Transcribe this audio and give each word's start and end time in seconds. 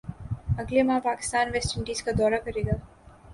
اگلے 0.61 0.81
ماہ 0.87 0.99
Pakistan 1.03 1.45
West 1.53 1.71
Indies 1.77 1.99
کا 2.05 2.11
دورہ 2.19 2.39
کرے 2.45 2.61
گا 2.67 2.75